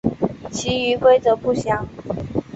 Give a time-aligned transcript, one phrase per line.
[0.51, 1.87] 其余规则不详。